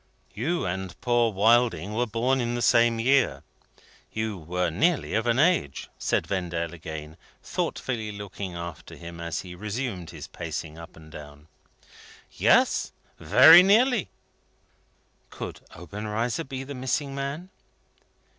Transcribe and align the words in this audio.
"You 0.33 0.65
and 0.65 0.99
poor 0.99 1.31
Wilding 1.31 1.93
were 1.93 2.07
born 2.07 2.41
in 2.41 2.55
the 2.55 2.61
same 2.63 2.97
year. 2.99 3.43
You 4.11 4.35
were 4.35 4.71
nearly 4.71 5.13
of 5.13 5.27
an 5.27 5.37
age," 5.37 5.89
said 5.99 6.25
Vendale, 6.25 6.73
again 6.73 7.17
thoughtfully 7.43 8.11
looking 8.11 8.55
after 8.55 8.95
him 8.95 9.19
as 9.19 9.41
he 9.41 9.53
resumed 9.53 10.09
his 10.09 10.25
pacing 10.25 10.79
up 10.79 10.95
and 10.95 11.11
down. 11.11 11.47
"Yes. 12.31 12.91
Very 13.19 13.61
nearly." 13.61 14.09
Could 15.29 15.61
Obenreizer 15.75 16.45
be 16.45 16.63
the 16.63 16.73
missing 16.73 17.13
man? 17.13 17.51